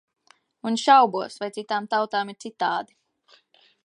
Un 0.69 0.77
šaubos, 0.83 1.35
vai 1.43 1.49
citām 1.57 1.87
tautām 1.93 2.31
ir 2.35 2.39
citādi. 2.45 2.99